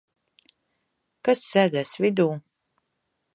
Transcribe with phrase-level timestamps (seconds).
[1.29, 2.27] Kas sēdēs vidū?